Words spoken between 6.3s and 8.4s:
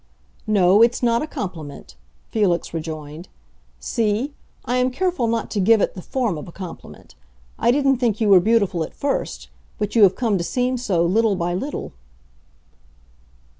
of a compliment. I didn't think you were